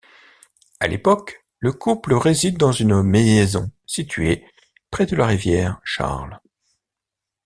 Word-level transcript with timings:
À 0.79 0.87
l'époque, 0.87 1.45
le 1.59 1.73
couple 1.73 2.15
réside 2.15 2.57
dans 2.57 2.71
une 2.71 3.03
maison 3.03 3.69
située 3.85 4.43
près 4.89 5.05
de 5.05 5.15
la 5.15 5.27
rivière 5.27 5.79
Charles. 5.83 6.39